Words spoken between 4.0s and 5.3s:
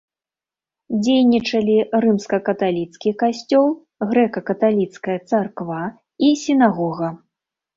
грэка-каталіцкая